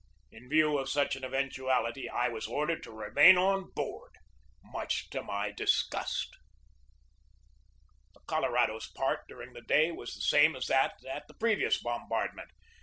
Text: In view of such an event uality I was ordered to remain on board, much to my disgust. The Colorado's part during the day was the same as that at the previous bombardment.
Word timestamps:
In 0.31 0.49
view 0.49 0.79
of 0.79 0.89
such 0.89 1.15
an 1.15 1.23
event 1.23 1.53
uality 1.53 2.09
I 2.09 2.27
was 2.27 2.47
ordered 2.47 2.81
to 2.81 2.91
remain 2.91 3.37
on 3.37 3.69
board, 3.69 4.15
much 4.63 5.11
to 5.11 5.21
my 5.21 5.51
disgust. 5.51 6.35
The 8.15 8.21
Colorado's 8.21 8.87
part 8.87 9.27
during 9.27 9.53
the 9.53 9.61
day 9.61 9.91
was 9.91 10.15
the 10.15 10.21
same 10.21 10.55
as 10.55 10.65
that 10.65 10.95
at 11.05 11.27
the 11.27 11.35
previous 11.35 11.79
bombardment. 11.79 12.49